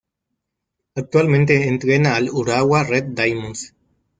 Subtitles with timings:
[0.95, 3.75] Actualmente entrena al Urawa Red Diamonds.